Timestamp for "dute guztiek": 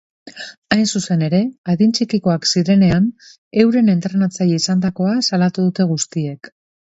5.69-6.51